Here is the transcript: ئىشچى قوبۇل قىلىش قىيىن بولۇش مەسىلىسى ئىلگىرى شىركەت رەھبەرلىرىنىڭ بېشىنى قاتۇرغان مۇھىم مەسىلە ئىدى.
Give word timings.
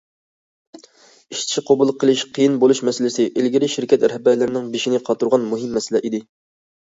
ئىشچى 1.33 1.61
قوبۇل 1.65 1.91
قىلىش 2.03 2.23
قىيىن 2.37 2.55
بولۇش 2.63 2.81
مەسىلىسى 2.89 3.27
ئىلگىرى 3.41 3.69
شىركەت 3.75 4.05
رەھبەرلىرىنىڭ 4.15 4.67
بېشىنى 4.77 5.03
قاتۇرغان 5.11 5.45
مۇھىم 5.53 5.77
مەسىلە 5.79 6.03
ئىدى. 6.09 6.23